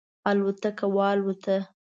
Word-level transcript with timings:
الوتکه 0.29 0.85
والوته. 0.95 1.57